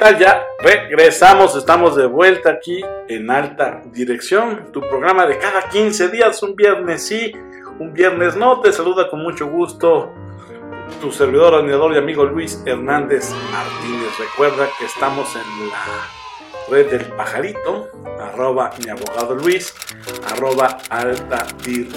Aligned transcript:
Ya 0.00 0.46
regresamos, 0.58 1.54
estamos 1.54 1.94
de 1.94 2.06
vuelta 2.06 2.50
aquí 2.50 2.82
en 3.06 3.30
Alta 3.30 3.82
Dirección, 3.92 4.72
tu 4.72 4.80
programa 4.80 5.26
de 5.26 5.38
cada 5.38 5.68
15 5.68 6.08
días, 6.08 6.42
un 6.42 6.56
viernes 6.56 7.06
sí, 7.06 7.32
un 7.78 7.92
viernes 7.92 8.34
no. 8.34 8.60
Te 8.60 8.72
saluda 8.72 9.10
con 9.10 9.22
mucho 9.22 9.46
gusto 9.48 10.10
tu 11.02 11.12
servidor, 11.12 11.54
admirador 11.54 11.92
y 11.92 11.98
amigo 11.98 12.24
Luis 12.24 12.62
Hernández 12.64 13.30
Martínez. 13.52 14.18
Recuerda 14.18 14.68
que 14.78 14.86
estamos 14.86 15.28
en 15.36 15.68
la 15.68 16.70
red 16.70 16.90
del 16.90 17.04
pajarito, 17.12 17.90
arroba 18.18 18.72
mi 18.82 18.90
abogado 18.90 19.34
Luis, 19.34 19.74
arroba 20.32 20.78
alta 20.88 21.46
y 21.66 21.88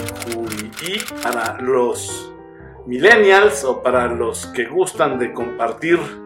para 1.24 1.58
los 1.62 2.32
millennials 2.86 3.64
o 3.64 3.82
para 3.82 4.08
los 4.08 4.46
que 4.48 4.66
gustan 4.66 5.18
de 5.18 5.32
compartir 5.32 6.23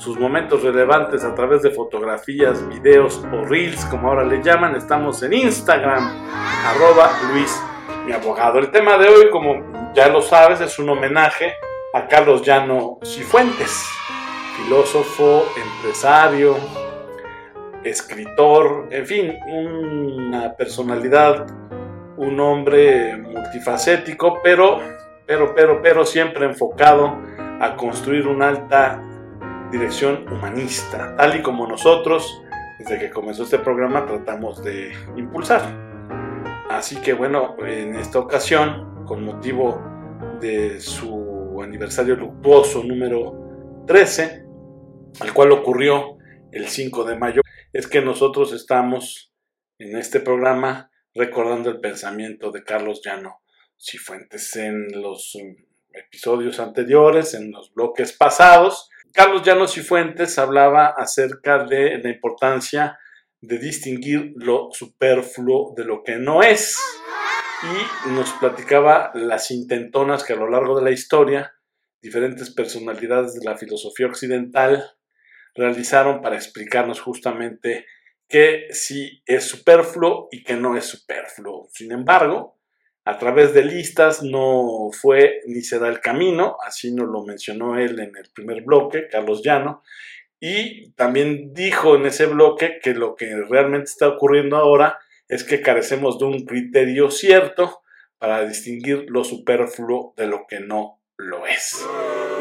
sus 0.00 0.18
momentos 0.18 0.62
relevantes 0.62 1.24
a 1.24 1.34
través 1.34 1.60
de 1.60 1.72
fotografías, 1.72 2.66
videos 2.70 3.22
o 3.34 3.44
reels, 3.44 3.84
como 3.84 4.08
ahora 4.08 4.24
le 4.24 4.42
llaman, 4.42 4.74
estamos 4.74 5.22
en 5.22 5.34
Instagram, 5.34 6.10
arroba 6.66 7.10
Luis. 7.30 7.62
El 8.54 8.70
tema 8.70 8.96
de 8.96 9.08
hoy, 9.08 9.30
como 9.30 9.92
ya 9.94 10.08
lo 10.08 10.22
sabes, 10.22 10.60
es 10.62 10.78
un 10.78 10.88
homenaje 10.88 11.52
a 11.92 12.08
Carlos 12.08 12.42
Llano 12.42 12.98
Cifuentes, 13.04 13.86
filósofo, 14.56 15.44
empresario, 15.62 16.56
escritor, 17.84 18.88
en 18.90 19.06
fin, 19.06 19.38
una 19.46 20.56
personalidad, 20.56 21.46
un 22.16 22.40
hombre 22.40 23.18
multifacético, 23.18 24.40
pero, 24.42 24.80
pero, 25.26 25.54
pero, 25.54 25.82
pero 25.82 26.06
siempre 26.06 26.46
enfocado 26.46 27.18
a 27.60 27.76
construir 27.76 28.26
una 28.26 28.48
alta 28.48 29.04
dirección 29.70 30.26
humanista, 30.32 31.14
tal 31.16 31.38
y 31.38 31.42
como 31.42 31.66
nosotros, 31.66 32.42
desde 32.78 32.98
que 32.98 33.10
comenzó 33.10 33.44
este 33.44 33.58
programa, 33.58 34.06
tratamos 34.06 34.62
de 34.64 34.92
impulsar. 35.16 35.62
Así 36.68 36.96
que 36.96 37.12
bueno, 37.12 37.56
en 37.64 37.94
esta 37.94 38.18
ocasión, 38.18 39.04
con 39.06 39.24
motivo 39.24 39.80
de 40.40 40.80
su 40.80 41.60
aniversario 41.62 42.16
luctuoso 42.16 42.82
número 42.82 43.84
13, 43.86 44.44
al 45.20 45.34
cual 45.34 45.52
ocurrió 45.52 46.16
el 46.52 46.66
5 46.66 47.04
de 47.04 47.16
mayo, 47.16 47.42
es 47.72 47.86
que 47.86 48.00
nosotros 48.00 48.52
estamos 48.52 49.32
en 49.78 49.96
este 49.96 50.20
programa 50.20 50.90
recordando 51.14 51.70
el 51.70 51.80
pensamiento 51.80 52.50
de 52.50 52.64
Carlos 52.64 53.02
Llano 53.04 53.42
Cifuentes 53.78 54.56
en 54.56 54.88
los 55.00 55.36
episodios 55.92 56.60
anteriores, 56.60 57.34
en 57.34 57.50
los 57.50 57.72
bloques 57.72 58.12
pasados, 58.12 58.90
Carlos 59.12 59.42
Llanos 59.42 59.76
y 59.76 59.82
Fuentes 59.82 60.38
hablaba 60.38 60.94
acerca 60.96 61.64
de 61.64 61.98
la 61.98 62.10
importancia 62.10 62.98
de 63.40 63.58
distinguir 63.58 64.32
lo 64.36 64.68
superfluo 64.72 65.74
de 65.76 65.84
lo 65.84 66.02
que 66.02 66.16
no 66.16 66.42
es 66.42 66.78
y 67.62 68.10
nos 68.10 68.30
platicaba 68.34 69.10
las 69.14 69.50
intentonas 69.50 70.24
que 70.24 70.34
a 70.34 70.36
lo 70.36 70.48
largo 70.48 70.78
de 70.78 70.84
la 70.84 70.90
historia 70.90 71.52
diferentes 72.02 72.50
personalidades 72.50 73.34
de 73.34 73.44
la 73.44 73.56
filosofía 73.56 74.06
occidental 74.06 74.84
realizaron 75.54 76.20
para 76.22 76.36
explicarnos 76.36 77.00
justamente 77.00 77.86
qué 78.28 78.68
sí 78.70 79.22
es 79.26 79.44
superfluo 79.44 80.28
y 80.30 80.44
qué 80.44 80.54
no 80.54 80.76
es 80.76 80.84
superfluo. 80.86 81.68
Sin 81.72 81.92
embargo, 81.92 82.59
a 83.04 83.18
través 83.18 83.54
de 83.54 83.64
listas 83.64 84.22
no 84.22 84.90
fue 84.92 85.40
ni 85.46 85.62
será 85.62 85.88
el 85.88 86.00
camino, 86.00 86.56
así 86.66 86.92
nos 86.92 87.08
lo 87.08 87.24
mencionó 87.24 87.78
él 87.78 87.98
en 87.98 88.14
el 88.16 88.30
primer 88.34 88.62
bloque, 88.62 89.08
Carlos 89.08 89.42
Llano, 89.42 89.82
y 90.38 90.90
también 90.92 91.52
dijo 91.52 91.96
en 91.96 92.06
ese 92.06 92.26
bloque 92.26 92.78
que 92.82 92.94
lo 92.94 93.14
que 93.14 93.34
realmente 93.48 93.90
está 93.90 94.08
ocurriendo 94.08 94.56
ahora 94.56 94.98
es 95.28 95.44
que 95.44 95.60
carecemos 95.60 96.18
de 96.18 96.24
un 96.24 96.44
criterio 96.44 97.10
cierto 97.10 97.82
para 98.18 98.44
distinguir 98.44 99.06
lo 99.08 99.24
superfluo 99.24 100.14
de 100.16 100.26
lo 100.26 100.46
que 100.48 100.60
no 100.60 101.00
lo 101.16 101.46
es. 101.46 101.86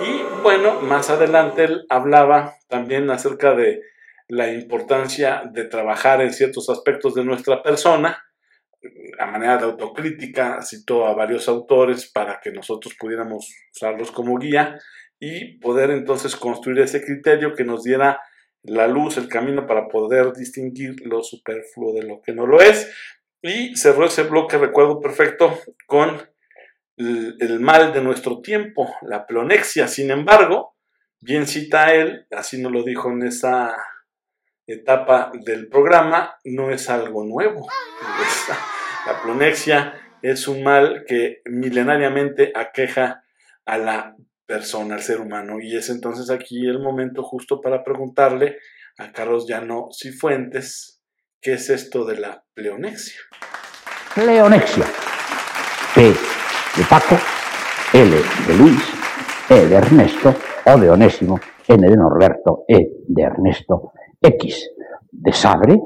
Y 0.06 0.42
bueno, 0.42 0.82
más 0.82 1.10
adelante 1.10 1.66
él 1.66 1.86
hablaba 1.90 2.56
también 2.68 3.10
acerca 3.10 3.54
de 3.54 3.82
la 4.28 4.52
importancia 4.52 5.44
de 5.52 5.66
trabajar 5.66 6.22
en 6.22 6.34
ciertos 6.34 6.70
aspectos 6.70 7.16
de 7.16 7.26
nuestra 7.26 7.64
persona, 7.64 8.24
a 9.20 9.26
manera 9.26 9.58
de 9.58 9.66
autocrítica, 9.66 10.62
citó 10.62 11.06
a 11.06 11.14
varios 11.14 11.48
autores 11.48 12.10
para 12.12 12.40
que 12.42 12.52
nosotros 12.52 12.96
pudiéramos 13.00 13.50
usarlos 13.76 14.12
como 14.12 14.38
guía 14.38 14.80
y 15.20 15.58
poder 15.60 15.92
entonces 15.92 16.36
construir 16.36 16.80
ese 16.80 17.04
criterio 17.04 17.54
que 17.54 17.66
nos 17.66 17.84
diera 17.84 18.22
la 18.64 18.88
luz, 18.88 19.18
el 19.18 19.28
camino 19.28 19.66
para 19.68 19.88
poder 19.88 20.34
distinguir 20.34 20.96
lo 21.06 21.24
superfluo 21.24 21.94
de 21.94 22.04
lo 22.04 22.22
que 22.22 22.34
no 22.34 22.46
lo 22.46 22.62
es. 22.62 22.92
Y 23.42 23.76
cerró 23.76 24.06
ese 24.06 24.24
bloque, 24.24 24.58
recuerdo 24.58 25.00
perfecto, 25.00 25.58
con 25.86 26.22
el, 26.98 27.60
mal 27.60 27.94
de 27.94 28.02
nuestro 28.02 28.42
tiempo, 28.42 28.94
la 29.02 29.26
plonexia. 29.26 29.88
Sin 29.88 30.12
embargo, 30.12 30.76
bien 31.22 31.48
cita 31.48 31.94
él, 31.94 32.28
así 32.32 32.62
nos 32.62 32.72
lo 32.72 32.84
dijo 32.84 33.10
en 33.12 33.24
esa 33.24 33.76
etapa 34.74 35.32
del 35.34 35.68
programa 35.68 36.36
no 36.46 36.70
es 36.72 36.90
algo 36.90 37.24
nuevo. 37.24 37.68
La 39.06 39.22
plonexia 39.22 39.94
es 40.22 40.48
un 40.48 40.64
mal 40.64 41.06
que 41.08 41.42
milenariamente 41.46 42.52
aqueja 42.56 43.24
a 43.66 43.78
la 43.78 44.16
persona, 44.46 44.96
al 44.96 45.02
ser 45.02 45.22
humano. 45.22 45.60
Y 45.62 45.76
es 45.76 45.90
entonces 45.90 46.30
aquí 46.30 46.68
el 46.68 46.80
momento 46.80 47.24
justo 47.24 47.62
para 47.62 47.84
preguntarle 47.84 48.58
a 48.98 49.12
Carlos 49.12 49.48
Llano 49.48 49.90
Cifuentes, 49.92 51.02
¿qué 51.42 51.54
es 51.54 51.70
esto 51.70 52.06
de 52.06 52.18
la 52.18 52.44
pleonexia? 52.54 53.20
Pleonexia. 54.14 54.86
P 55.96 56.02
de 56.02 56.86
Paco, 56.90 57.18
L 57.94 58.12
de 58.48 58.58
Luis, 58.58 58.82
E 59.50 59.66
de 59.66 59.76
Ernesto, 59.76 60.36
O 60.66 60.78
de 60.78 60.90
Onésimo, 60.90 61.40
N 61.68 61.90
de 61.90 61.98
Norberto, 61.98 62.66
E 62.68 62.90
de 63.08 63.24
Ernesto, 63.24 63.94
X 64.22 64.70
de 65.12 65.34
Sabre, 65.34 65.82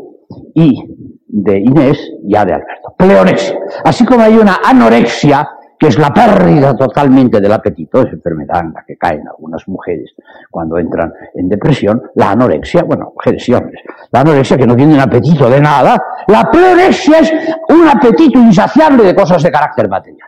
Y 0.55 0.83
de 1.27 1.59
Inés 1.59 2.11
y 2.23 2.35
A 2.35 2.45
de 2.45 2.53
Alberto. 2.53 2.93
Pleonexia. 2.97 3.57
Así 3.83 4.05
como 4.05 4.21
hay 4.21 4.37
una 4.37 4.59
anorexia, 4.63 5.49
que 5.77 5.87
es 5.87 5.97
la 5.97 6.13
pérdida 6.13 6.75
totalmente 6.75 7.41
del 7.41 7.51
apetito, 7.51 8.01
es 8.01 8.13
enfermedad 8.13 8.61
en 8.61 8.73
la 8.73 8.83
que 8.85 8.97
caen 8.97 9.27
algunas 9.27 9.67
mujeres 9.67 10.13
cuando 10.49 10.77
entran 10.77 11.11
en 11.33 11.49
depresión, 11.49 12.01
la 12.15 12.31
anorexia, 12.31 12.83
bueno, 12.83 13.11
mujeres 13.13 13.47
y 13.49 13.53
hombres, 13.53 13.81
la 14.11 14.21
anorexia 14.21 14.57
que 14.57 14.67
no 14.67 14.75
tienen 14.75 14.99
apetito 14.99 15.49
de 15.49 15.59
nada, 15.59 15.97
la 16.27 16.49
pleonexia 16.49 17.19
es 17.19 17.33
un 17.69 17.87
apetito 17.87 18.39
insaciable 18.39 19.03
de 19.03 19.15
cosas 19.15 19.43
de 19.43 19.51
carácter 19.51 19.89
material. 19.89 20.27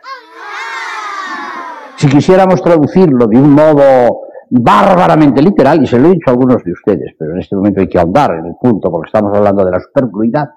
Si 1.96 2.08
quisiéramos 2.08 2.60
traducirlo 2.60 3.26
de 3.26 3.38
un 3.38 3.54
modo 3.54 4.25
bárbaramente 4.50 5.42
literal, 5.42 5.82
y 5.82 5.86
se 5.86 5.98
lo 5.98 6.08
he 6.08 6.12
dicho 6.12 6.28
a 6.28 6.32
algunos 6.32 6.62
de 6.62 6.72
ustedes, 6.72 7.14
pero 7.18 7.32
en 7.32 7.40
este 7.40 7.56
momento 7.56 7.80
hay 7.80 7.88
que 7.88 7.98
ahondar 7.98 8.32
en 8.34 8.46
el 8.46 8.54
punto 8.60 8.90
porque 8.90 9.08
estamos 9.08 9.36
hablando 9.36 9.64
de 9.64 9.70
la 9.70 9.80
superfluidad, 9.80 10.50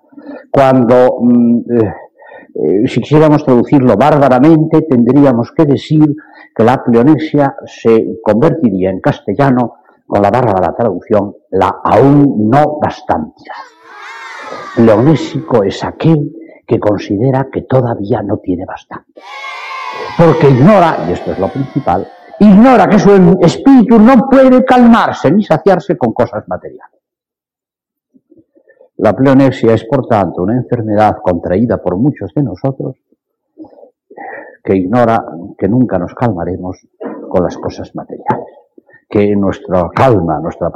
cuando, 0.51 1.17
mm, 1.21 1.57
eh, 1.71 1.93
eh, 2.55 2.87
si 2.87 3.01
quisiéramos 3.01 3.43
traducirlo 3.43 3.95
bárbaramente, 3.95 4.81
tendríamos 4.83 5.51
que 5.51 5.65
decir 5.65 6.15
que 6.55 6.63
la 6.63 6.83
pleonexia 6.83 7.55
se 7.65 8.19
convertiría 8.23 8.89
en 8.89 8.99
castellano, 8.99 9.75
con 10.05 10.21
la 10.23 10.31
bárbara 10.31 10.73
traducción, 10.75 11.35
la 11.51 11.81
aún 11.83 12.49
no 12.49 12.79
bastantidad. 12.81 13.53
Pleonésico 14.75 15.63
es 15.63 15.83
aquel 15.83 16.31
que 16.65 16.79
considera 16.79 17.47
que 17.51 17.61
todavía 17.61 18.23
no 18.23 18.37
tiene 18.37 18.65
bastante. 18.65 19.21
Porque 20.17 20.49
ignora, 20.49 21.05
y 21.07 21.11
esto 21.11 21.31
es 21.31 21.39
lo 21.39 21.47
principal, 21.47 22.07
ignora 22.39 22.87
que 22.87 22.99
su 22.99 23.37
espíritu 23.41 23.99
no 23.99 24.27
puede 24.29 24.63
calmarse 24.63 25.31
ni 25.31 25.43
saciarse 25.43 25.97
con 25.97 26.13
cosas 26.13 26.47
materiales. 26.47 26.99
La 28.97 29.13
pleonexia 29.13 29.73
es, 29.73 29.85
por 29.85 30.07
tanto, 30.07 30.43
una 30.43 30.55
enfermedad 30.55 31.17
contraída 31.21 31.77
por 31.81 31.95
muchos 31.95 32.33
de 32.33 32.43
nosotros 32.43 32.97
que 34.61 34.75
ignora 34.75 35.25
que 35.57 35.69
nunca 35.69 35.97
nos 35.97 36.13
calmaremos 36.13 36.85
con 37.29 37.43
las 37.43 37.57
cosas 37.57 37.95
materiales, 37.95 38.45
que 39.09 39.35
nuestra 39.35 39.89
calma, 39.95 40.39
nuestro 40.39 40.67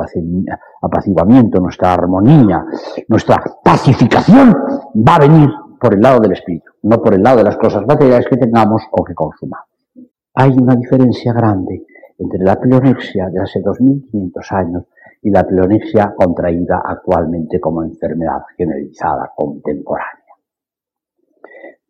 apaciguamiento, 0.81 1.59
nuestra 1.59 1.93
armonía, 1.93 2.65
nuestra 3.09 3.43
pacificación 3.61 4.55
va 4.95 5.15
a 5.15 5.19
venir 5.19 5.49
por 5.79 5.93
el 5.93 5.99
lado 5.99 6.21
del 6.21 6.31
espíritu, 6.31 6.71
no 6.83 7.01
por 7.01 7.13
el 7.13 7.21
lado 7.21 7.37
de 7.39 7.43
las 7.43 7.57
cosas 7.57 7.85
materiales 7.85 8.25
que 8.29 8.37
tengamos 8.37 8.83
o 8.91 9.03
que 9.03 9.13
consumamos. 9.13 9.72
Hay 10.35 10.51
una 10.51 10.75
diferencia 10.75 11.31
grande 11.31 11.85
entre 12.17 12.39
la 12.39 12.59
pleonexia 12.59 13.29
de 13.29 13.39
hace 13.39 13.61
2500 13.61 14.51
años 14.51 14.83
y 15.21 15.29
la 15.29 15.43
pleonexia 15.43 16.13
contraída 16.15 16.81
actualmente 16.83 17.59
como 17.59 17.83
enfermedad 17.83 18.41
generalizada 18.57 19.31
contemporánea. 19.35 20.23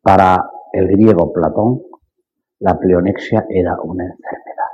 Para 0.02 0.50
el 0.74 0.88
griego 0.90 1.32
Platón, 1.32 1.84
la 2.60 2.78
pleonexia 2.78 3.46
era 3.50 3.80
una 3.82 4.04
enfermedad. 4.04 4.74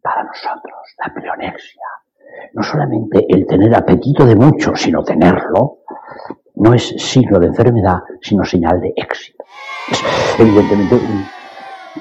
Para 0.00 0.24
nosotros, 0.24 0.94
la 0.98 1.12
pleonexia 1.12 1.82
no 2.54 2.62
solamente 2.62 3.26
el 3.28 3.46
tener 3.46 3.74
apetito 3.74 4.24
de 4.24 4.36
mucho, 4.36 4.74
sino 4.74 5.02
tenerlo, 5.02 5.78
no 6.56 6.74
es 6.74 6.88
signo 6.96 7.38
de 7.38 7.46
enfermedad, 7.46 8.00
sino 8.20 8.44
señal 8.44 8.80
de 8.80 8.92
éxito. 8.96 9.44
Es 9.90 10.02
evidentemente 10.38 10.94
un 10.94 11.37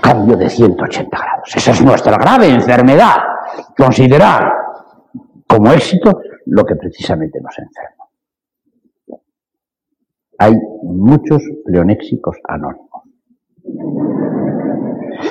cambio 0.07 0.37
de 0.37 0.49
180 0.49 1.17
grados. 1.17 1.55
Esa 1.55 1.71
es 1.71 1.83
nuestra 1.83 2.17
grave 2.17 2.47
enfermedad. 2.47 3.17
Considerar 3.77 4.53
como 5.47 5.71
éxito 5.71 6.21
lo 6.45 6.65
que 6.65 6.75
precisamente 6.75 7.41
nos 7.41 7.57
enferma. 7.59 8.05
Hay 10.39 10.53
muchos 10.83 11.43
pleonéxicos 11.65 12.37
anónimos 12.43 12.87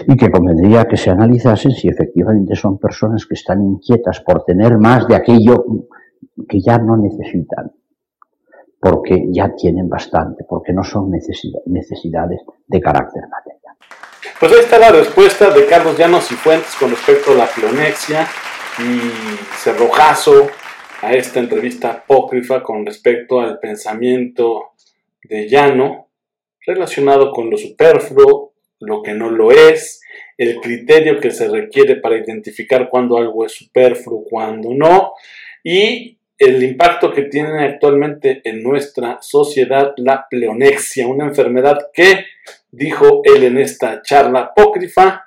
y 0.08 0.16
que 0.16 0.30
convendría 0.30 0.84
que 0.84 0.96
se 0.96 1.10
analizasen 1.10 1.70
si 1.70 1.88
efectivamente 1.88 2.54
son 2.54 2.78
personas 2.78 3.24
que 3.24 3.34
están 3.34 3.62
inquietas 3.62 4.20
por 4.20 4.44
tener 4.44 4.76
más 4.78 5.06
de 5.06 5.14
aquello 5.14 5.64
que 6.48 6.60
ya 6.60 6.78
no 6.78 6.96
necesitan, 6.96 7.72
porque 8.80 9.28
ya 9.30 9.54
tienen 9.54 9.88
bastante, 9.88 10.44
porque 10.46 10.72
no 10.72 10.82
son 10.82 11.10
necesidades 11.10 12.40
de 12.66 12.80
carácter 12.80 13.22
material. 13.28 13.55
Pues 14.38 14.52
ahí 14.52 14.58
está 14.60 14.78
la 14.78 14.90
respuesta 14.90 15.50
de 15.50 15.66
Carlos 15.66 15.96
Llanos 15.96 16.30
y 16.30 16.34
Fuentes 16.34 16.74
con 16.76 16.90
respecto 16.90 17.32
a 17.32 17.34
la 17.34 17.48
clonexia 17.48 18.28
y 18.78 19.56
cerrojazo 19.56 20.50
a 21.02 21.12
esta 21.12 21.40
entrevista 21.40 21.90
apócrifa 21.90 22.62
con 22.62 22.84
respecto 22.84 23.40
al 23.40 23.58
pensamiento 23.58 24.72
de 25.22 25.48
Llano 25.48 26.08
relacionado 26.66 27.30
con 27.30 27.48
lo 27.48 27.56
superfluo, 27.56 28.52
lo 28.80 29.02
que 29.02 29.14
no 29.14 29.30
lo 29.30 29.52
es, 29.52 30.00
el 30.36 30.60
criterio 30.60 31.20
que 31.20 31.30
se 31.30 31.48
requiere 31.48 31.96
para 31.96 32.18
identificar 32.18 32.88
cuándo 32.88 33.16
algo 33.16 33.46
es 33.46 33.52
superfluo, 33.52 34.24
cuándo 34.24 34.70
no, 34.74 35.12
y 35.62 36.18
el 36.38 36.62
impacto 36.62 37.12
que 37.12 37.22
tiene 37.22 37.64
actualmente 37.64 38.42
en 38.44 38.62
nuestra 38.62 39.18
sociedad 39.22 39.94
la 39.96 40.26
pleonexia, 40.28 41.06
una 41.06 41.24
enfermedad 41.24 41.90
que, 41.94 42.26
dijo 42.76 43.22
él 43.24 43.44
en 43.44 43.58
esta 43.58 44.02
charla 44.02 44.40
apócrifa, 44.40 45.26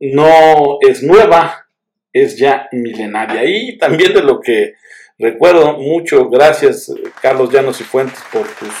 no 0.00 0.78
es 0.80 1.02
nueva, 1.02 1.66
es 2.12 2.36
ya 2.36 2.68
milenaria. 2.72 3.44
Y 3.44 3.78
también 3.78 4.12
de 4.12 4.22
lo 4.22 4.40
que 4.40 4.74
recuerdo 5.18 5.78
mucho, 5.78 6.28
gracias 6.28 6.92
Carlos 7.22 7.52
Llanos 7.52 7.80
y 7.80 7.84
Fuentes 7.84 8.18
por 8.32 8.46
tus 8.46 8.74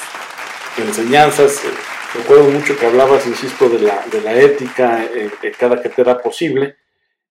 enseñanzas. 0.78 1.62
Recuerdo 2.14 2.44
mucho 2.50 2.76
que 2.76 2.86
hablabas, 2.86 3.26
insisto, 3.26 3.68
de 3.68 3.80
la, 3.80 4.04
de 4.10 4.20
la 4.20 4.34
ética 4.34 5.04
en, 5.04 5.30
cada 5.58 5.80
que 5.80 5.88
te 5.88 6.02
era 6.02 6.18
posible. 6.18 6.76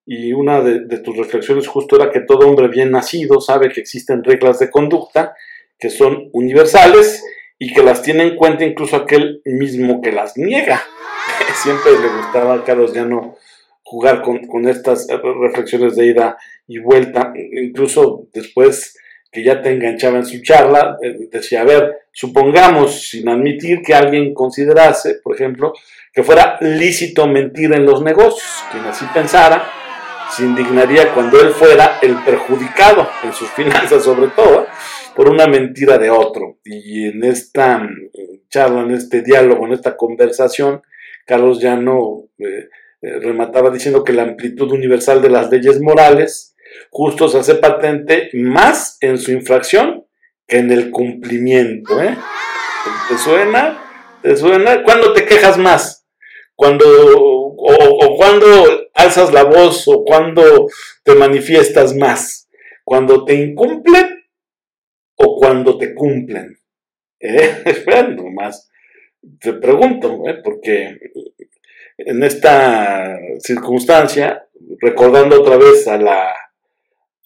Y 0.04 0.32
una 0.32 0.60
de, 0.60 0.98
tus 0.98 1.16
reflexiones 1.16 1.66
justo 1.66 1.96
era 1.96 2.10
que 2.10 2.20
todo 2.20 2.48
hombre 2.48 2.68
bien 2.68 2.92
nacido 2.92 3.40
sabe 3.40 3.70
que 3.70 3.80
existen 3.80 4.22
reglas 4.22 4.60
de 4.60 4.70
conducta 4.70 5.34
que 5.78 5.90
son 5.90 6.30
universales 6.32 7.22
y 7.58 7.72
que 7.72 7.82
las 7.82 8.02
tiene 8.02 8.24
en 8.24 8.36
cuenta 8.36 8.64
incluso 8.64 8.96
aquel 8.96 9.40
mismo 9.44 10.00
que 10.00 10.12
las 10.12 10.36
niega. 10.36 10.82
Siempre 11.62 11.92
le 11.92 12.08
gustaba 12.08 12.54
a 12.54 12.64
Carlos 12.64 12.94
no 12.94 13.36
jugar 13.82 14.20
con, 14.22 14.46
con 14.46 14.68
estas 14.68 15.06
reflexiones 15.08 15.96
de 15.96 16.06
ida 16.06 16.36
y 16.66 16.78
vuelta. 16.78 17.32
Incluso 17.36 18.26
después 18.32 18.96
que 19.30 19.44
ya 19.44 19.60
te 19.60 19.70
enganchaba 19.70 20.18
en 20.18 20.26
su 20.26 20.42
charla, 20.42 20.96
eh, 21.02 21.28
decía, 21.30 21.60
a 21.60 21.64
ver, 21.64 21.96
supongamos, 22.12 23.08
sin 23.08 23.28
admitir 23.28 23.82
que 23.82 23.94
alguien 23.94 24.32
considerase, 24.32 25.16
por 25.22 25.34
ejemplo, 25.34 25.72
que 26.12 26.22
fuera 26.22 26.56
lícito 26.60 27.26
mentir 27.26 27.72
en 27.74 27.84
los 27.84 28.02
negocios, 28.02 28.64
quien 28.72 28.84
así 28.84 29.04
pensara, 29.12 29.70
se 30.30 30.44
indignaría 30.44 31.12
cuando 31.12 31.40
él 31.40 31.50
fuera 31.50 31.98
el 32.02 32.16
perjudicado 32.24 33.08
en 33.22 33.32
sus 33.32 33.48
finanzas 33.56 34.04
sobre 34.04 34.28
todo, 34.28 34.66
por 35.14 35.28
una 35.28 35.46
mentira 35.46 35.98
de 35.98 36.10
otro. 36.10 36.58
Y 36.64 37.08
en 37.08 37.24
esta 37.24 37.78
mm, 37.78 38.10
charla, 38.48 38.82
en 38.82 38.92
este 38.92 39.22
diálogo, 39.22 39.66
en 39.66 39.72
esta 39.72 39.96
conversación, 39.96 40.82
Carlos 41.26 41.60
ya 41.60 41.76
no 41.76 42.24
eh, 42.38 42.68
eh, 43.02 43.18
remataba 43.20 43.70
diciendo 43.70 44.04
que 44.04 44.12
la 44.12 44.22
amplitud 44.22 44.70
universal 44.72 45.20
de 45.20 45.30
las 45.30 45.50
leyes 45.50 45.80
morales 45.80 46.54
justo 46.90 47.28
se 47.28 47.38
hace 47.38 47.54
patente 47.56 48.30
más 48.34 48.98
en 49.00 49.18
su 49.18 49.32
infracción 49.32 50.06
que 50.46 50.58
en 50.58 50.70
el 50.70 50.90
cumplimiento. 50.90 52.00
¿eh? 52.00 52.16
¿Te 53.08 53.18
suena? 53.18 53.82
¿Te 54.22 54.36
suena? 54.36 54.82
¿Cuándo 54.82 55.12
te 55.12 55.24
quejas 55.24 55.58
más? 55.58 56.06
Cuando, 56.54 56.84
o, 56.86 58.16
cuando 58.16 58.85
alzas 58.96 59.32
la 59.32 59.44
voz 59.44 59.86
o 59.88 60.04
cuando 60.04 60.68
te 61.02 61.14
manifiestas 61.14 61.94
más. 61.94 62.48
Cuando 62.84 63.24
te 63.24 63.34
incumplen 63.34 64.24
o 65.16 65.36
cuando 65.36 65.78
te 65.78 65.94
cumplen. 65.94 66.58
¿Eh? 67.20 67.64
más. 68.34 68.70
Te 69.40 69.54
pregunto, 69.54 70.22
¿eh? 70.26 70.40
porque 70.42 70.98
en 71.98 72.22
esta 72.22 73.18
circunstancia, 73.38 74.46
recordando 74.80 75.40
otra 75.40 75.56
vez 75.56 75.88
a 75.88 75.96
la 75.98 76.34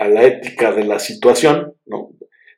a 0.00 0.08
la 0.08 0.24
ética 0.24 0.72
de 0.72 0.84
la 0.84 0.98
situación, 0.98 1.74
¿no? 1.84 2.12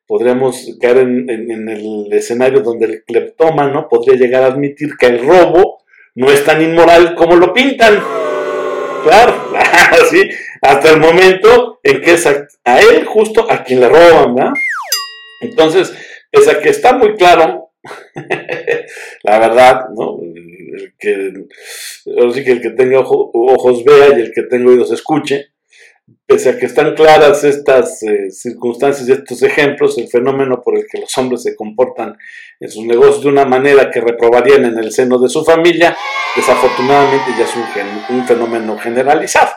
Podríamos 0.07 0.77
caer 0.81 0.99
en, 0.99 1.69
el 1.69 2.13
escenario 2.13 2.61
donde 2.61 2.87
el 2.87 3.05
cleptómano 3.05 3.89
podría 3.89 4.17
llegar 4.17 4.45
a 4.45 4.47
admitir 4.47 4.97
que 4.97 5.07
el 5.07 5.27
robo 5.27 5.83
no 6.15 6.31
es 6.31 6.45
tan 6.45 6.63
inmoral 6.63 7.15
como 7.15 7.35
lo 7.37 7.53
pintan. 7.53 7.99
Claro, 9.03 9.53
así, 10.03 10.29
hasta 10.61 10.91
el 10.91 11.01
momento 11.01 11.81
en 11.83 12.01
que 12.01 12.15
es 12.15 12.27
a, 12.27 12.81
él 12.81 13.05
justo 13.05 13.51
a 13.51 13.65
quien 13.65 13.81
le 13.81 13.89
roban, 13.89 14.35
¿verdad? 14.35 14.53
Entonces, 15.41 15.93
es 16.31 16.49
a 16.49 16.61
que 16.61 16.69
está 16.69 16.93
muy 16.95 17.17
claro, 17.17 17.71
la 19.23 19.39
verdad, 19.39 19.89
¿no? 19.97 20.19
El 20.21 20.95
que, 20.99 21.47
que 22.45 22.53
el 22.53 22.63
que 22.63 22.71
tenga 22.71 23.01
ojos 23.01 23.85
vea 23.85 24.17
y 24.17 24.23
el 24.23 24.33
que 24.33 24.43
tenga 24.43 24.71
oídos 24.71 24.93
escuche, 24.93 25.52
pese 26.33 26.49
a 26.49 26.59
que 26.59 26.65
están 26.65 26.95
claras 26.95 27.45
estas 27.45 28.03
eh, 28.05 28.31
circunstancias 28.31 29.07
y 29.07 29.13
estos 29.13 29.43
ejemplos, 29.43 29.99
el 29.99 30.09
fenómeno 30.09 30.63
por 30.63 30.79
el 30.79 30.87
que 30.91 30.99
los 30.99 31.17
hombres 31.19 31.43
se 31.43 31.55
comportan 31.55 32.17
en 32.59 32.71
sus 32.71 32.87
negocios 32.87 33.23
de 33.23 33.29
una 33.29 33.45
manera 33.45 33.91
que 33.91 34.01
reprobarían 34.01 34.65
en 34.65 34.79
el 34.79 34.93
seno 34.93 35.19
de 35.19 35.29
su 35.29 35.45
familia, 35.45 35.95
desafortunadamente 36.35 37.33
ya 37.39 37.45
es 37.45 37.53
un, 38.09 38.27
fenómeno 38.27 38.79
generalizado. 38.79 39.51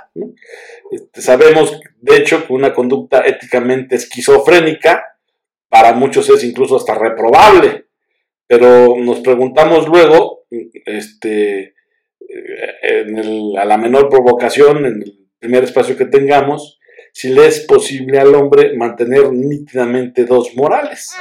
Este, 0.91 1.21
sabemos, 1.21 1.79
de 2.01 2.17
hecho, 2.17 2.45
que 2.45 2.51
una 2.51 2.73
conducta 2.73 3.21
éticamente 3.25 3.95
esquizofrénica 3.95 5.17
para 5.69 5.93
muchos 5.93 6.29
es 6.29 6.43
incluso 6.43 6.75
hasta 6.75 6.95
reprobable, 6.95 7.85
pero 8.47 8.97
nos 8.97 9.21
preguntamos 9.21 9.87
luego, 9.87 10.43
este, 10.49 11.73
eh, 12.27 13.55
a 13.57 13.63
la 13.63 13.77
menor 13.77 14.09
provocación, 14.09 14.85
en 14.85 15.01
el 15.01 15.24
primer 15.45 15.63
espacio 15.63 15.95
que 15.95 16.05
tengamos, 16.05 16.79
si 17.13 17.29
le 17.29 17.45
es 17.45 17.59
posible 17.61 18.19
al 18.19 18.33
hombre 18.33 18.75
mantener 18.75 19.31
nítidamente 19.31 20.25
dos 20.25 20.55
morales, 20.55 21.15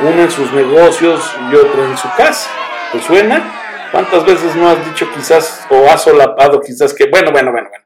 una 0.00 0.24
en 0.24 0.30
sus 0.30 0.52
negocios 0.52 1.24
y 1.50 1.56
otra 1.56 1.88
en 1.88 1.96
su 1.96 2.08
casa. 2.14 2.50
¿Te 2.92 3.00
suena? 3.00 3.88
¿Cuántas 3.90 4.26
veces 4.26 4.54
no 4.54 4.68
has 4.68 4.84
dicho 4.84 5.08
quizás 5.14 5.66
o 5.70 5.88
has 5.88 6.02
solapado 6.02 6.60
quizás 6.60 6.92
que, 6.92 7.06
bueno, 7.06 7.32
bueno, 7.32 7.52
bueno, 7.52 7.70
bueno? 7.70 7.84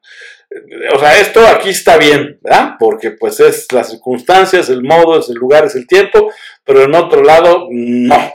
O 0.96 0.98
sea, 0.98 1.16
esto 1.16 1.46
aquí 1.46 1.68
está 1.68 1.96
bien, 1.96 2.40
¿verdad? 2.42 2.74
Porque 2.78 3.12
pues 3.12 3.38
es 3.38 3.70
las 3.72 3.90
circunstancias, 3.90 4.68
el 4.70 4.82
modo, 4.82 5.20
es 5.20 5.28
el 5.28 5.36
lugar, 5.36 5.64
es 5.64 5.76
el 5.76 5.86
tiempo, 5.86 6.32
pero 6.64 6.82
en 6.82 6.94
otro 6.94 7.22
lado, 7.22 7.68
no. 7.70 8.30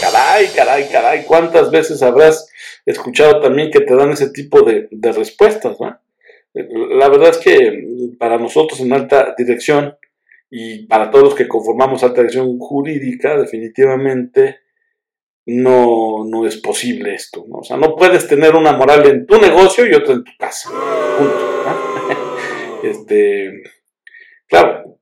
Caray, 0.00 0.48
caray, 0.54 0.88
caray, 0.88 1.24
¿cuántas 1.24 1.72
veces 1.72 2.00
habrás 2.02 2.48
escuchado 2.84 3.40
también 3.40 3.72
que 3.72 3.80
te 3.80 3.96
dan 3.96 4.12
ese 4.12 4.30
tipo 4.30 4.62
de, 4.62 4.86
de 4.92 5.12
respuestas, 5.12 5.80
¿no? 5.80 5.98
La 6.56 7.08
verdad 7.08 7.30
es 7.30 7.38
que 7.38 8.14
para 8.18 8.38
nosotros 8.38 8.80
en 8.80 8.92
alta 8.92 9.34
dirección 9.36 9.96
y 10.50 10.86
para 10.86 11.10
todos 11.10 11.24
los 11.24 11.34
que 11.34 11.48
conformamos 11.48 12.02
alta 12.02 12.22
dirección 12.22 12.58
jurídica, 12.58 13.36
definitivamente 13.36 14.60
no, 15.46 16.24
no 16.24 16.46
es 16.46 16.56
posible 16.56 17.14
esto. 17.14 17.44
¿no? 17.46 17.58
O 17.58 17.64
sea, 17.64 17.76
no 17.76 17.94
puedes 17.94 18.26
tener 18.26 18.54
una 18.54 18.72
moral 18.72 19.06
en 19.06 19.26
tu 19.26 19.38
negocio 19.38 19.86
y 19.86 19.94
otra 19.94 20.14
en 20.14 20.24
tu 20.24 20.32
casa. 20.38 20.70
este, 22.82 23.62
claro, 24.46 24.98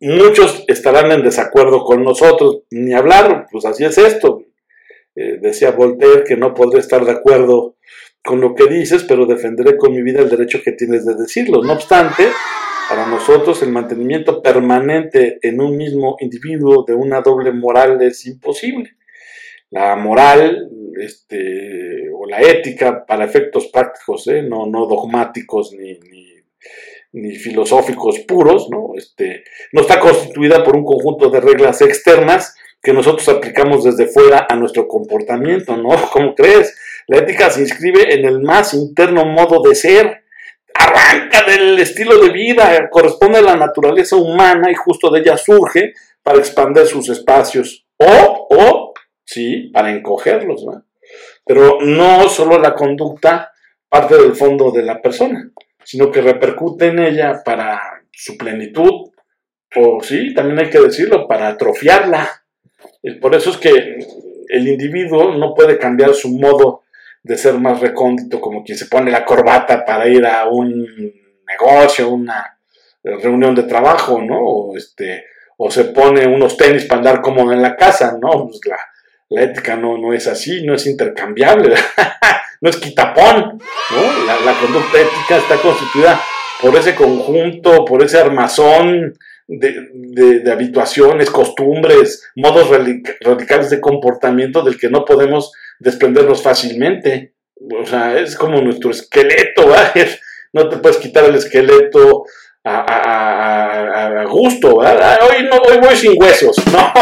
muchos 0.00 0.64
estarán 0.68 1.10
en 1.10 1.22
desacuerdo 1.22 1.84
con 1.84 2.04
nosotros, 2.04 2.64
ni 2.70 2.92
hablar, 2.92 3.46
pues 3.50 3.64
así 3.64 3.84
es 3.84 3.96
esto. 3.96 4.44
Eh, 5.14 5.38
decía 5.40 5.72
Voltaire 5.72 6.24
que 6.24 6.36
no 6.36 6.54
podré 6.54 6.80
estar 6.80 7.04
de 7.04 7.12
acuerdo 7.12 7.76
con 8.28 8.42
lo 8.42 8.54
que 8.54 8.66
dices, 8.66 9.04
pero 9.04 9.24
defenderé 9.24 9.78
con 9.78 9.90
mi 9.90 10.02
vida 10.02 10.20
el 10.20 10.28
derecho 10.28 10.60
que 10.62 10.72
tienes 10.72 11.06
de 11.06 11.14
decirlo. 11.14 11.62
No 11.62 11.72
obstante, 11.72 12.28
para 12.86 13.06
nosotros 13.06 13.62
el 13.62 13.72
mantenimiento 13.72 14.42
permanente 14.42 15.38
en 15.40 15.62
un 15.62 15.78
mismo 15.78 16.18
individuo 16.20 16.84
de 16.86 16.92
una 16.92 17.22
doble 17.22 17.52
moral 17.52 18.02
es 18.02 18.26
imposible. 18.26 18.96
La 19.70 19.96
moral 19.96 20.68
este, 21.00 22.10
o 22.14 22.26
la 22.26 22.42
ética 22.42 23.06
para 23.06 23.24
efectos 23.24 23.68
prácticos, 23.68 24.28
¿eh? 24.28 24.42
no, 24.42 24.66
no 24.66 24.84
dogmáticos 24.84 25.72
ni, 25.72 25.98
ni 27.12 27.34
filosóficos 27.34 28.18
puros, 28.28 28.68
¿no? 28.70 28.90
Este, 28.94 29.44
no 29.72 29.80
está 29.80 29.98
constituida 30.00 30.62
por 30.62 30.76
un 30.76 30.84
conjunto 30.84 31.30
de 31.30 31.40
reglas 31.40 31.80
externas 31.80 32.54
que 32.82 32.92
nosotros 32.92 33.26
aplicamos 33.30 33.84
desde 33.84 34.06
fuera 34.06 34.46
a 34.50 34.54
nuestro 34.54 34.86
comportamiento, 34.86 35.78
¿no? 35.78 35.88
¿Cómo 36.12 36.34
crees? 36.34 36.76
La 37.08 37.18
ética 37.18 37.48
se 37.48 37.62
inscribe 37.62 38.14
en 38.14 38.26
el 38.26 38.40
más 38.40 38.74
interno 38.74 39.24
modo 39.24 39.62
de 39.66 39.74
ser, 39.74 40.24
arranca 40.74 41.42
del 41.42 41.78
estilo 41.78 42.18
de 42.18 42.30
vida, 42.30 42.88
corresponde 42.90 43.38
a 43.38 43.42
la 43.42 43.56
naturaleza 43.56 44.16
humana 44.16 44.70
y 44.70 44.74
justo 44.74 45.10
de 45.10 45.20
ella 45.20 45.38
surge 45.38 45.94
para 46.22 46.38
expandir 46.38 46.84
sus 46.84 47.08
espacios 47.08 47.86
o, 47.96 48.46
o, 48.50 48.94
sí, 49.24 49.70
para 49.72 49.90
encogerlos, 49.90 50.64
¿no? 50.64 50.84
Pero 51.46 51.78
no 51.80 52.28
solo 52.28 52.58
la 52.58 52.74
conducta 52.74 53.52
parte 53.88 54.14
del 54.16 54.36
fondo 54.36 54.70
de 54.70 54.82
la 54.82 55.00
persona, 55.00 55.50
sino 55.82 56.10
que 56.10 56.20
repercute 56.20 56.88
en 56.88 56.98
ella 56.98 57.42
para 57.42 57.80
su 58.12 58.36
plenitud, 58.36 59.10
o 59.76 60.02
sí, 60.02 60.34
también 60.34 60.58
hay 60.58 60.68
que 60.68 60.80
decirlo, 60.80 61.26
para 61.26 61.48
atrofiarla. 61.48 62.28
Por 63.18 63.34
eso 63.34 63.48
es 63.48 63.56
que 63.56 63.98
el 64.48 64.68
individuo 64.68 65.34
no 65.34 65.54
puede 65.54 65.78
cambiar 65.78 66.12
su 66.12 66.36
modo 66.36 66.82
de 67.28 67.36
ser 67.36 67.58
más 67.58 67.78
recóndito, 67.78 68.40
como 68.40 68.64
quien 68.64 68.78
se 68.78 68.86
pone 68.86 69.10
la 69.10 69.24
corbata 69.24 69.84
para 69.84 70.08
ir 70.08 70.24
a 70.24 70.48
un 70.48 71.12
negocio, 71.46 72.08
una 72.08 72.58
reunión 73.02 73.54
de 73.54 73.64
trabajo, 73.64 74.22
¿no? 74.22 74.38
O, 74.40 74.76
este, 74.76 75.26
o 75.58 75.70
se 75.70 75.84
pone 75.84 76.26
unos 76.26 76.56
tenis 76.56 76.86
para 76.86 77.00
andar 77.00 77.20
cómodo 77.20 77.52
en 77.52 77.60
la 77.60 77.76
casa, 77.76 78.16
¿no? 78.18 78.46
Pues 78.46 78.60
la, 78.64 78.78
la 79.28 79.42
ética 79.42 79.76
no, 79.76 79.98
no 79.98 80.14
es 80.14 80.26
así, 80.26 80.64
no 80.64 80.74
es 80.74 80.86
intercambiable. 80.86 81.74
no 82.62 82.70
es 82.70 82.76
quitapón, 82.78 83.60
¿no? 83.90 84.26
La, 84.26 84.58
conducta 84.58 84.98
ética 84.98 85.36
está 85.36 85.56
constituida 85.56 86.18
por 86.62 86.74
ese 86.76 86.94
conjunto, 86.94 87.84
por 87.84 88.02
ese 88.02 88.18
armazón 88.18 89.18
de, 89.46 90.50
habituaciones, 90.50 91.30
costumbres, 91.30 92.30
modos 92.36 92.70
radicales 93.20 93.68
de 93.68 93.80
comportamiento 93.80 94.62
del 94.62 94.78
que 94.78 94.88
no 94.88 95.04
podemos 95.04 95.52
desprendernos 95.78 96.42
fácilmente. 96.42 97.34
O 97.80 97.86
sea, 97.86 98.18
es 98.18 98.36
como 98.36 98.60
nuestro 98.60 98.90
esqueleto, 98.90 99.72
No 100.52 100.68
te 100.68 100.78
puedes 100.78 100.96
quitar 100.96 101.24
el 101.24 101.34
esqueleto 101.34 102.24
a, 102.64 104.24
gusto, 104.28 104.76
Hoy, 104.76 105.48
no, 105.50 105.56
hoy 105.56 105.78
voy 105.78 105.96
sin 105.96 106.20
huesos, 106.20 106.56
no 106.72 106.92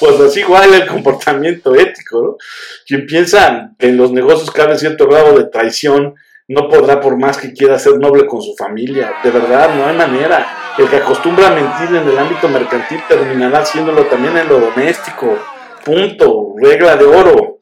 pues 0.00 0.18
así 0.18 0.40
igual 0.40 0.72
el 0.74 0.86
comportamiento 0.86 1.74
ético. 1.74 2.38
Quien 2.86 3.06
piensa 3.06 3.70
que 3.78 3.88
en 3.88 3.98
los 3.98 4.10
negocios 4.10 4.50
cabe 4.50 4.78
cierto 4.78 5.06
grado 5.06 5.38
de 5.38 5.44
traición, 5.44 6.14
no 6.48 6.68
podrá 6.68 7.00
por 7.00 7.16
más 7.16 7.36
que 7.36 7.52
quiera 7.52 7.78
ser 7.78 7.98
noble 7.98 8.26
con 8.26 8.42
su 8.42 8.56
familia. 8.56 9.12
De 9.22 9.30
verdad, 9.30 9.72
no 9.74 9.86
hay 9.86 9.96
manera. 9.96 10.74
El 10.78 10.88
que 10.88 10.96
acostumbra 10.96 11.48
a 11.48 11.54
mentir 11.54 11.94
en 11.94 12.08
el 12.08 12.18
ámbito 12.18 12.48
mercantil 12.48 13.00
terminará 13.06 13.60
haciéndolo 13.60 14.06
también 14.06 14.36
en 14.36 14.48
lo 14.48 14.58
doméstico. 14.58 15.38
Punto. 15.84 16.54
Regla 16.56 16.96
de 16.96 17.04
oro. 17.04 17.59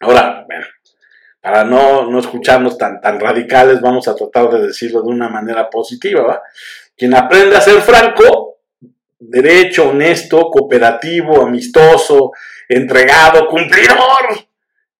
Ahora, 0.00 0.44
bueno, 0.46 0.66
para 1.40 1.64
no, 1.64 2.10
no 2.10 2.18
escucharnos 2.18 2.78
tan, 2.78 3.00
tan 3.00 3.20
radicales, 3.20 3.80
vamos 3.80 4.08
a 4.08 4.14
tratar 4.14 4.50
de 4.50 4.66
decirlo 4.68 5.02
de 5.02 5.08
una 5.08 5.28
manera 5.28 5.68
positiva, 5.68 6.22
¿va? 6.22 6.42
Quien 6.96 7.14
aprende 7.14 7.56
a 7.56 7.60
ser 7.60 7.80
franco, 7.80 8.60
derecho, 9.18 9.90
honesto, 9.90 10.50
cooperativo, 10.50 11.42
amistoso, 11.42 12.32
entregado, 12.68 13.48
cumplidor 13.48 14.46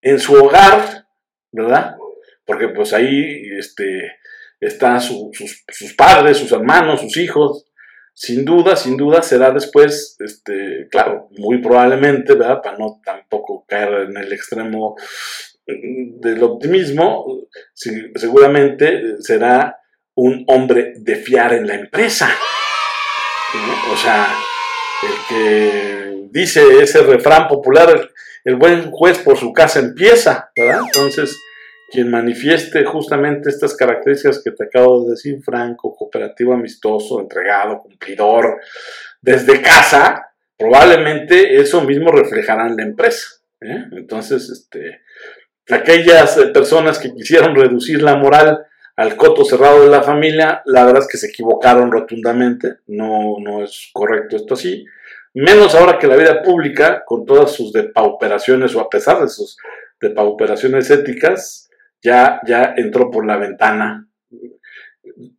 en 0.02 0.18
su 0.18 0.34
hogar, 0.34 1.06
¿verdad? 1.50 1.96
Porque 2.44 2.68
pues 2.68 2.92
ahí 2.92 3.42
este, 3.58 4.18
están 4.60 5.00
sus, 5.00 5.36
sus, 5.68 5.94
padres, 5.94 6.36
sus 6.36 6.52
hermanos, 6.52 7.00
sus 7.00 7.16
hijos. 7.16 7.66
Sin 8.16 8.44
duda, 8.44 8.76
sin 8.76 8.96
duda 8.96 9.22
será 9.22 9.50
después, 9.50 10.16
este, 10.20 10.86
claro, 10.88 11.28
muy 11.36 11.58
probablemente, 11.58 12.34
¿verdad? 12.34 12.62
Para 12.62 12.78
no 12.78 13.00
tampoco 13.04 13.64
caer 13.66 14.08
en 14.08 14.16
el 14.16 14.32
extremo 14.32 14.96
del 15.66 16.42
optimismo, 16.42 17.48
seguramente 17.74 19.20
será 19.20 19.78
un 20.14 20.44
hombre 20.46 20.92
de 20.96 21.16
fiar 21.16 21.54
en 21.54 21.66
la 21.66 21.74
empresa. 21.74 22.30
O 23.92 23.96
sea, 23.96 24.28
el 25.02 25.14
que 25.28 26.28
dice 26.30 26.82
ese 26.82 27.02
refrán 27.02 27.48
popular, 27.48 28.10
el, 28.44 28.56
buen 28.56 28.90
juez 28.90 29.18
por 29.18 29.36
su 29.38 29.52
casa 29.52 29.80
empieza, 29.80 30.50
¿verdad? 30.56 30.82
Entonces, 30.84 31.36
quien 31.94 32.10
manifieste 32.10 32.84
justamente 32.84 33.48
estas 33.48 33.76
características 33.76 34.42
que 34.42 34.50
te 34.50 34.64
acabo 34.64 35.04
de 35.04 35.12
decir, 35.12 35.40
franco, 35.44 35.94
cooperativo, 35.94 36.52
amistoso, 36.52 37.20
entregado, 37.20 37.78
cumplidor, 37.78 38.60
desde 39.22 39.62
casa, 39.62 40.26
probablemente 40.58 41.56
eso 41.60 41.82
mismo 41.82 42.10
reflejará 42.10 42.66
en 42.66 42.76
la 42.76 42.82
empresa. 42.82 43.28
¿eh? 43.60 43.84
Entonces, 43.92 44.50
este, 44.50 45.02
aquellas 45.70 46.36
personas 46.52 46.98
que 46.98 47.14
quisieron 47.14 47.54
reducir 47.54 48.02
la 48.02 48.16
moral 48.16 48.66
al 48.96 49.16
coto 49.16 49.44
cerrado 49.44 49.84
de 49.84 49.90
la 49.90 50.02
familia, 50.02 50.62
la 50.64 50.84
verdad 50.84 51.02
es 51.02 51.08
que 51.08 51.18
se 51.18 51.28
equivocaron 51.28 51.92
rotundamente, 51.92 52.78
no, 52.88 53.36
no 53.38 53.62
es 53.62 53.90
correcto 53.92 54.34
esto 54.34 54.54
así, 54.54 54.84
menos 55.32 55.76
ahora 55.76 55.98
que 55.98 56.08
la 56.08 56.16
vida 56.16 56.42
pública, 56.42 57.04
con 57.06 57.24
todas 57.24 57.52
sus 57.52 57.72
depauperaciones 57.72 58.74
o 58.74 58.80
a 58.80 58.90
pesar 58.90 59.22
de 59.22 59.28
sus 59.28 59.56
depauperaciones 60.00 60.90
éticas, 60.90 61.63
ya, 62.04 62.40
ya 62.46 62.74
entró 62.76 63.10
por 63.10 63.26
la 63.26 63.36
ventana. 63.36 64.06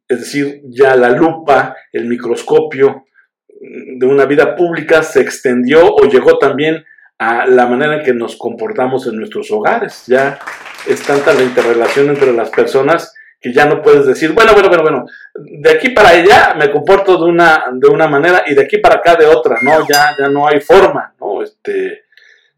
Es 0.07 0.19
decir, 0.19 0.61
ya 0.65 0.95
la 0.95 1.11
lupa, 1.11 1.75
el 1.93 2.05
microscopio 2.05 3.05
de 3.47 4.05
una 4.05 4.25
vida 4.25 4.55
pública 4.55 5.03
se 5.03 5.21
extendió 5.21 5.95
o 5.95 6.05
llegó 6.05 6.37
también 6.37 6.83
a 7.17 7.45
la 7.45 7.67
manera 7.67 7.97
en 7.97 8.03
que 8.03 8.13
nos 8.13 8.35
comportamos 8.35 9.07
en 9.07 9.17
nuestros 9.17 9.49
hogares. 9.51 10.03
Ya 10.07 10.39
es 10.87 11.01
tanta 11.03 11.33
la 11.33 11.43
interrelación 11.43 12.09
entre 12.09 12.33
las 12.33 12.49
personas 12.49 13.13
que 13.39 13.53
ya 13.53 13.65
no 13.65 13.81
puedes 13.81 14.07
decir, 14.07 14.31
bueno, 14.31 14.53
bueno, 14.53 14.69
bueno, 14.69 14.83
bueno, 14.83 15.05
de 15.35 15.69
aquí 15.69 15.89
para 15.89 16.09
allá 16.09 16.55
me 16.57 16.71
comporto 16.71 17.17
de 17.17 17.29
una, 17.29 17.65
de 17.73 17.87
una 17.87 18.07
manera 18.07 18.43
y 18.47 18.55
de 18.55 18.63
aquí 18.63 18.79
para 18.79 18.95
acá 18.95 19.15
de 19.15 19.27
otra, 19.27 19.59
no, 19.61 19.87
ya, 19.87 20.15
ya 20.17 20.29
no 20.29 20.47
hay 20.47 20.61
forma, 20.61 21.13
¿no? 21.19 21.43
Este, 21.43 22.05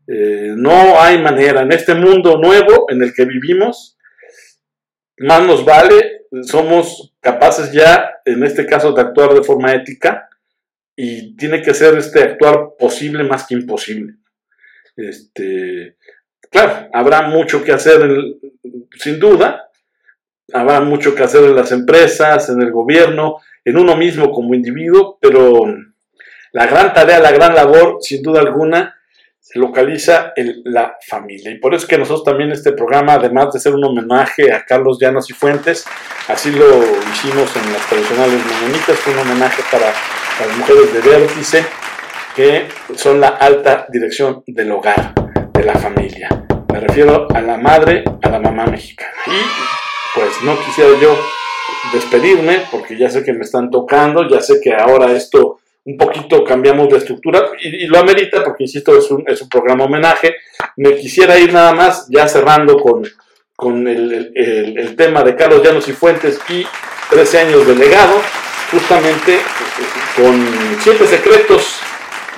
eh, 0.08 0.54
no 0.56 1.00
hay 1.00 1.22
manera. 1.22 1.62
En 1.62 1.74
este 1.74 1.94
mundo 1.94 2.38
nuevo 2.38 2.86
en 2.90 3.04
el 3.04 3.14
que 3.14 3.26
vivimos, 3.26 3.97
más 5.20 5.46
nos 5.46 5.66
vale, 5.66 6.26
somos 6.44 7.14
capaces 7.20 7.72
ya, 7.72 8.22
en 8.26 8.44
este 8.44 8.66
caso, 8.66 8.92
de 8.92 9.02
actuar 9.02 9.34
de 9.34 9.44
forma 9.44 9.74
ética 9.74 10.30
y 10.96 11.36
tiene 11.36 11.62
que 11.62 11.74
ser 11.74 11.98
este 11.98 12.22
actuar 12.24 12.70
posible 12.78 13.24
más 13.24 13.46
que 13.46 13.56
imposible. 13.56 14.16
Este, 14.96 15.96
claro, 16.50 16.90
habrá 16.94 17.24
mucho 17.24 17.64
que 17.64 17.72
hacer, 17.72 18.10
sin 18.98 19.20
duda, 19.20 19.70
habrá 20.54 20.82
mucho 20.82 21.14
que 21.14 21.24
hacer 21.24 21.44
en 21.44 21.56
las 21.56 21.72
empresas, 21.72 22.50
en 22.50 22.62
el 22.62 22.72
gobierno, 22.72 23.38
en 23.64 23.78
uno 23.78 23.96
mismo 23.96 24.32
como 24.32 24.56
individuo, 24.56 25.18
pero 25.22 25.66
la 26.52 26.66
gran 26.66 26.94
tarea, 26.94 27.20
la 27.20 27.32
gran 27.32 27.54
labor, 27.54 27.98
sin 28.02 28.24
duda 28.24 28.42
alguna, 28.42 28.97
localiza 29.54 30.34
en 30.36 30.62
la 30.66 30.98
familia. 31.06 31.52
Y 31.52 31.60
por 31.60 31.74
eso 31.74 31.86
es 31.86 31.90
que 31.90 31.98
nosotros 31.98 32.24
también 32.24 32.52
este 32.52 32.74
programa, 32.74 33.14
además 33.14 33.54
de 33.54 33.60
ser 33.60 33.74
un 33.74 33.84
homenaje 33.84 34.52
a 34.54 34.66
Carlos 34.66 34.98
Llanos 35.00 35.30
y 35.30 35.34
Fuentes, 35.34 35.86
así 36.28 36.52
lo 36.52 36.66
hicimos 37.12 37.56
en 37.56 37.74
las 37.74 37.88
tradicionales 37.88 38.42
mañanitas, 38.46 39.00
fue 39.00 39.14
un 39.14 39.20
homenaje 39.20 39.64
para 39.72 39.88
las 39.88 40.58
mujeres 40.58 40.94
de 40.94 41.02
vértice, 41.02 41.66
que 42.36 42.68
son 42.96 43.20
la 43.20 43.30
alta 43.30 43.88
dirección 43.90 44.44
del 44.46 44.72
hogar, 44.72 45.14
de 45.54 45.64
la 45.64 45.76
familia. 45.76 46.30
Me 46.72 46.80
refiero 46.80 47.28
a 47.34 47.42
la 47.42 47.58
madre, 47.58 48.04
a 48.22 48.30
la 48.30 48.40
mamá 48.40 48.68
mexicana. 48.68 49.12
Y 49.26 50.20
pues 50.20 50.30
no 50.44 50.58
quisiera 50.66 50.92
yo 51.02 51.18
despedirme 51.94 52.64
porque 52.72 52.98
ya 52.98 53.10
sé 53.10 53.24
que 53.24 53.34
me 53.34 53.44
están 53.44 53.70
tocando, 53.72 54.28
ya 54.30 54.42
sé 54.42 54.60
que 54.62 54.74
ahora 54.76 55.12
esto 55.14 55.60
un 55.88 55.96
poquito 55.96 56.44
cambiamos 56.44 56.90
de 56.90 56.98
estructura 56.98 57.50
y, 57.62 57.88
lo 57.88 57.98
amerita 57.98 58.44
porque, 58.44 58.66
insisto, 58.66 58.98
es 58.98 59.10
un, 59.10 59.24
es 59.26 59.42
un, 59.42 59.48
programa 59.48 59.86
homenaje. 59.86 60.36
Me 60.76 60.98
quisiera 60.98 61.40
ir 61.40 61.54
nada 61.54 61.74
más 61.74 62.08
ya 62.10 62.28
cerrando 62.28 62.78
con, 62.78 63.08
con 63.56 63.88
el, 63.88 64.34
el, 64.36 64.96
tema 64.98 65.24
de 65.24 65.34
Carlos 65.38 65.64
Llanos 65.64 65.88
y 65.88 65.94
Fuentes 65.94 66.40
y 66.50 66.66
13 67.10 67.40
años 67.40 67.66
de 67.66 67.76
legado, 67.76 68.22
justamente 68.70 69.40
con 70.18 70.46
siete 70.82 71.08
secretos 71.08 71.80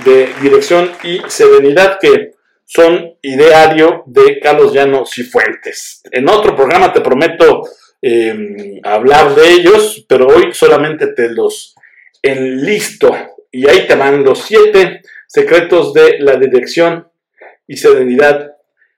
de 0.06 0.30
dirección 0.44 0.92
y 1.04 1.20
serenidad 1.28 1.98
que 2.00 2.34
son 2.66 3.16
ideario 3.24 4.04
de 4.06 4.40
Carlos 4.40 4.74
Llanos 4.74 5.18
y 5.18 5.24
Fuentes. 5.24 6.04
En 6.12 6.30
otro 6.30 6.56
programa 6.56 6.94
te 6.94 7.02
prometo 7.02 7.64
eh, 8.00 8.80
hablar 8.84 9.34
de 9.34 9.54
ellos, 9.54 10.06
pero 10.08 10.28
hoy 10.28 10.54
solamente 10.54 11.08
te 11.08 11.30
los 11.30 11.74
enlisto. 12.22 13.39
Y 13.52 13.68
ahí 13.68 13.88
te 13.88 13.96
van 13.96 14.24
los 14.24 14.44
siete 14.44 15.02
secretos 15.28 15.94
de 15.94 16.20
la 16.20 16.36
dirección 16.36 17.08
y 17.68 17.78
serenidad 17.78 18.54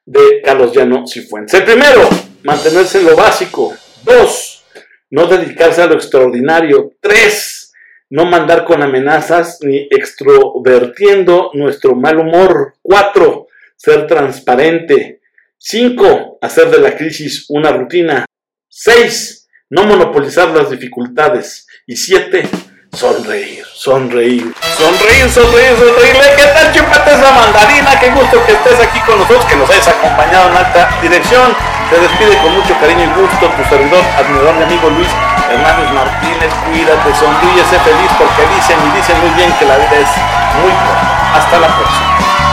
de 0.05 0.41
Carlos 0.43 0.74
Llanos 0.74 1.15
y 1.15 1.22
Fuentes. 1.22 1.53
El 1.53 1.65
primero, 1.65 2.10
mantenerse 2.43 3.00
en 3.00 3.05
lo 3.05 3.15
básico. 3.15 3.74
Dos, 4.03 4.63
no 5.10 5.27
dedicarse 5.27 5.81
a 5.81 5.88
lo 5.88 5.96
extraordinario. 5.96 6.93
Tres, 7.00 7.74
no 8.10 8.25
mandar 8.25 8.65
con 8.65 8.81
amenazas 8.81 9.60
ni 9.62 9.88
extrovertiendo 9.89 11.51
nuestro 11.53 11.96
mal 11.96 12.20
humor. 12.20 12.75
Cuatro, 12.81 13.48
ser 13.75 14.08
transparente. 14.08 15.22
Cinco, 15.58 16.38
hacer 16.41 16.70
de 16.70 16.79
la 16.79 16.96
crisis 16.98 17.46
una 17.50 17.72
rutina. 17.72 18.25
Seis, 18.67 19.48
no 19.70 19.84
monopolizar 19.84 20.50
las 20.50 20.72
dificultades. 20.72 21.67
Y 21.86 21.96
siete, 21.96 22.50
sonreír, 22.93 23.63
sonreír, 23.74 24.53
sonreír, 24.77 25.29
sonreír, 25.31 25.74
sonreír. 25.79 26.15
¿Qué 26.36 26.48
tal 26.53 26.74
chupate 26.74 27.12
esa 27.12 27.31
mandarina? 27.31 28.00
Qué 28.00 28.10
gusto 28.12 28.43
que 28.45 28.51
estés 28.51 28.79
aquí 28.79 29.00
con 29.01 29.17
nosotros, 29.17 29.45
que 29.45 29.55
nos 29.55 29.69
hayas 29.69 29.88
acompañado 29.88 30.50
en 30.51 30.57
alta 30.57 30.89
dirección. 31.01 31.55
Te 31.89 32.00
despide 32.00 32.38
con 32.39 32.53
mucho 32.53 32.74
cariño 32.79 33.03
y 33.03 33.19
gusto 33.19 33.48
tu 33.48 33.63
servidor, 33.69 34.03
admirador 34.17 34.55
y 34.60 34.63
amigo 34.63 34.89
Luis 34.89 35.10
Hernández 35.50 35.91
Martínez. 35.91 36.51
Cuídate, 36.67 37.15
sonríe, 37.15 37.63
sé 37.69 37.79
feliz 37.79 38.12
porque 38.19 38.43
dicen 38.55 38.77
y 38.79 38.98
dicen 38.98 39.19
muy 39.19 39.31
bien 39.36 39.51
que 39.60 39.65
la 39.65 39.77
vida 39.77 39.95
es 39.95 40.12
muy 40.60 40.71
corta. 40.71 41.07
Hasta 41.36 41.60
la 41.60 41.67
próxima. 41.67 42.50